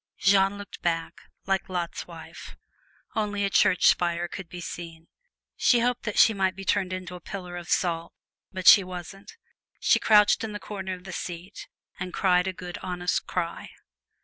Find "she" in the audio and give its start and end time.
5.55-5.81, 6.17-6.33, 8.65-8.83, 9.79-9.99